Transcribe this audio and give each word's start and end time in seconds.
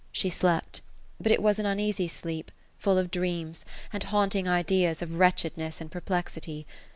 She 0.11 0.31
slept; 0.31 0.81
but 1.19 1.31
it 1.31 1.43
was 1.43 1.59
an 1.59 1.67
unea 1.67 1.93
sy 1.93 2.07
sleep, 2.07 2.51
full 2.79 2.97
of 2.97 3.11
dreams, 3.11 3.67
and 3.93 4.01
haunting 4.01 4.47
ideas 4.47 5.03
of 5.03 5.19
wretchedness 5.19 5.79
and 5.79 5.91
per 5.91 6.01
plexity. 6.01 6.65